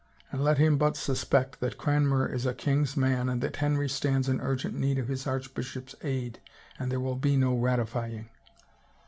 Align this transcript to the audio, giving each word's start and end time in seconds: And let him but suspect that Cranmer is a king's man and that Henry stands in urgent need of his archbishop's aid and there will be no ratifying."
And 0.31 0.43
let 0.43 0.57
him 0.57 0.79
but 0.79 0.97
suspect 0.97 1.59
that 1.59 1.77
Cranmer 1.77 2.25
is 2.27 2.47
a 2.47 2.55
king's 2.55 2.97
man 2.97 3.29
and 3.29 3.39
that 3.43 3.57
Henry 3.57 3.87
stands 3.87 4.27
in 4.27 4.41
urgent 4.41 4.73
need 4.73 4.97
of 4.97 5.09
his 5.09 5.27
archbishop's 5.27 5.93
aid 6.01 6.39
and 6.79 6.91
there 6.91 6.99
will 6.99 7.17
be 7.17 7.37
no 7.37 7.55
ratifying." 7.55 8.29